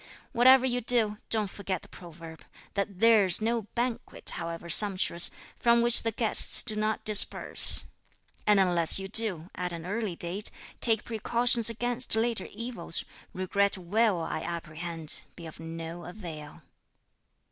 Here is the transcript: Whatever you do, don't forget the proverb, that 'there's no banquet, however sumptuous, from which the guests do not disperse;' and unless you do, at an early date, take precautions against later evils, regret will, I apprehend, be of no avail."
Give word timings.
Whatever 0.31 0.65
you 0.65 0.81
do, 0.81 1.19
don't 1.29 1.51
forget 1.51 1.83
the 1.83 1.87
proverb, 1.87 2.43
that 2.73 2.99
'there's 3.01 3.39
no 3.39 3.67
banquet, 3.75 4.31
however 4.31 4.67
sumptuous, 4.67 5.29
from 5.59 5.83
which 5.83 6.01
the 6.01 6.11
guests 6.11 6.63
do 6.63 6.75
not 6.75 7.05
disperse;' 7.05 7.85
and 8.47 8.59
unless 8.59 8.97
you 8.97 9.07
do, 9.07 9.51
at 9.53 9.71
an 9.71 9.85
early 9.85 10.15
date, 10.15 10.49
take 10.79 11.03
precautions 11.03 11.69
against 11.69 12.15
later 12.15 12.47
evils, 12.49 13.05
regret 13.31 13.77
will, 13.77 14.21
I 14.23 14.39
apprehend, 14.39 15.21
be 15.35 15.45
of 15.45 15.59
no 15.59 16.05
avail." 16.05 16.63